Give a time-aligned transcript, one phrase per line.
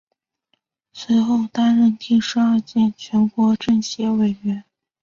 [0.93, 4.63] 随后担任第十二届全国政协委员。